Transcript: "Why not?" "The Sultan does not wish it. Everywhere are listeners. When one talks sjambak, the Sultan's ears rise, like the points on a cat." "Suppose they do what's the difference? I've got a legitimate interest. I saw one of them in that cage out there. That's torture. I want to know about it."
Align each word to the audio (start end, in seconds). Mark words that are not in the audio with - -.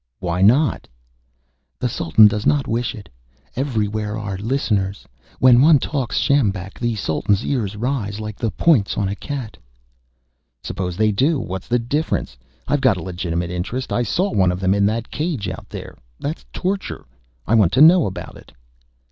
"Why 0.17 0.41
not?" 0.41 0.87
"The 1.77 1.87
Sultan 1.87 2.25
does 2.27 2.47
not 2.47 2.65
wish 2.67 2.95
it. 2.95 3.07
Everywhere 3.55 4.17
are 4.17 4.35
listeners. 4.35 5.05
When 5.37 5.61
one 5.61 5.77
talks 5.77 6.17
sjambak, 6.17 6.79
the 6.79 6.95
Sultan's 6.95 7.45
ears 7.45 7.75
rise, 7.75 8.19
like 8.19 8.35
the 8.39 8.49
points 8.49 8.97
on 8.97 9.07
a 9.07 9.15
cat." 9.15 9.57
"Suppose 10.63 10.97
they 10.97 11.11
do 11.11 11.39
what's 11.39 11.67
the 11.67 11.77
difference? 11.77 12.35
I've 12.67 12.81
got 12.81 12.97
a 12.97 13.03
legitimate 13.03 13.51
interest. 13.51 13.93
I 13.93 14.01
saw 14.01 14.31
one 14.31 14.51
of 14.51 14.59
them 14.59 14.73
in 14.73 14.87
that 14.87 15.11
cage 15.11 15.47
out 15.47 15.69
there. 15.69 15.95
That's 16.19 16.45
torture. 16.51 17.05
I 17.45 17.53
want 17.53 17.71
to 17.73 17.81
know 17.81 18.07
about 18.07 18.37
it." 18.37 18.51